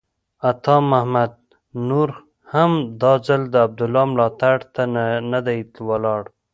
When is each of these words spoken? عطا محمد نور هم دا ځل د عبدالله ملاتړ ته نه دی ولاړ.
عطا 0.49 0.77
محمد 0.89 1.33
نور 1.89 2.09
هم 2.53 2.71
دا 3.01 3.13
ځل 3.27 3.41
د 3.49 3.55
عبدالله 3.65 4.03
ملاتړ 4.11 4.55
ته 4.73 4.83
نه 5.31 5.39
دی 5.47 5.59
ولاړ. 5.89 6.21